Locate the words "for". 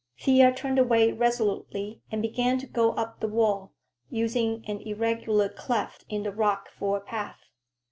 6.71-6.97